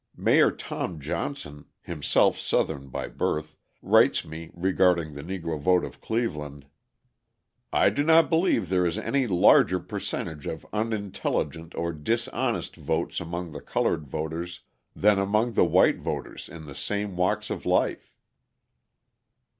Mayor 0.17 0.49
Tom 0.49 0.99
Johnson, 0.99 1.65
himself 1.79 2.35
Southern 2.35 2.87
by 2.87 3.07
birth, 3.07 3.55
writes 3.83 4.25
me 4.25 4.49
regarding 4.55 5.13
the 5.13 5.21
Negro 5.21 5.59
vote 5.59 5.85
of 5.85 6.01
Cleveland: 6.01 6.65
"I 7.71 7.91
do 7.91 8.01
not 8.03 8.27
believe 8.27 8.67
there 8.69 8.83
is 8.83 8.97
any 8.97 9.27
larger 9.27 9.79
percentage 9.79 10.47
of 10.47 10.65
unintelligent 10.73 11.75
or 11.75 11.93
dishonest 11.93 12.75
votes 12.77 13.19
among 13.21 13.51
the 13.51 13.61
coloured 13.61 14.07
voters 14.07 14.61
than 14.95 15.19
among 15.19 15.51
the 15.53 15.65
white 15.65 15.99
voters 15.99 16.49
in 16.49 16.65
the 16.65 16.73
same 16.73 17.15
walks 17.15 17.51
of 17.51 17.67
life." 17.67 18.15